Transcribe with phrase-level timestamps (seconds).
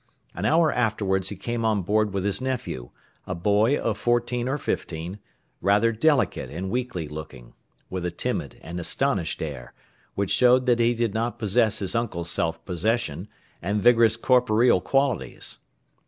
[0.33, 2.89] An hour afterwards he came on board with his nephew,
[3.27, 5.19] a boy of fourteen or fifteen,
[5.61, 7.53] rather delicate and weakly looking,
[7.87, 9.75] with a timid and astonished air,
[10.15, 13.27] which showed that he did not possess his uncle's self possession
[13.61, 15.59] and vigorous corporeal qualities.